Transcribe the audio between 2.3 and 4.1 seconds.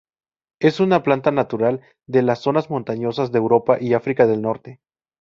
zonas montañosas de Europa y